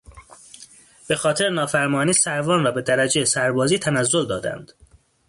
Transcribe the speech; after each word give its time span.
به 1.07 1.15
خاطر 1.15 1.49
نافرمانی 1.49 2.13
سروان 2.13 2.63
را 2.63 2.71
به 2.71 2.81
درجهی 2.81 3.25
سربازی 3.25 3.79
تنزل 3.79 4.25
دادند. 4.25 4.71